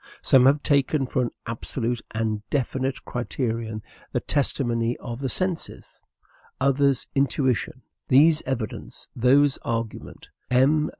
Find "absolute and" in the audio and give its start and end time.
1.45-2.41